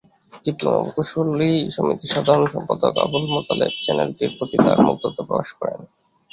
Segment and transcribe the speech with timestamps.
[0.45, 5.81] Diploma প্রকৌশলী সমিতির সাধারণ সম্পাদক আবদুল মোতালেব চ্যানেলটির প্রতি তার মুগ্ধতা প্রকাশ করেন।